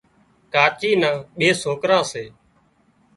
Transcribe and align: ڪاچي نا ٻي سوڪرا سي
ڪاچي 0.53 0.91
نا 1.01 1.11
ٻي 1.37 1.49
سوڪرا 1.61 1.99
سي 2.11 2.25